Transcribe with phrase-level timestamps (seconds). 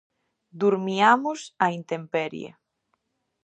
[0.59, 2.51] Durmiamos á intemperie.